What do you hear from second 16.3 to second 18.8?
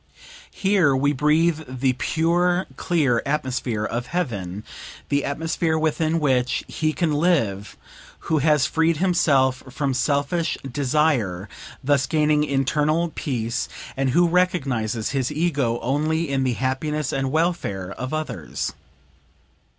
the happiness and welfare of others.